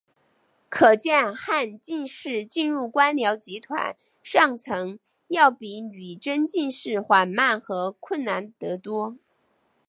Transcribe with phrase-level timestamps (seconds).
[0.67, 9.15] 可见汉进士进入官僚集团上层要比女真进士缓慢和困难得多。